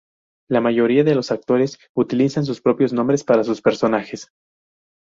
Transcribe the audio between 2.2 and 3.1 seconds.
sus propios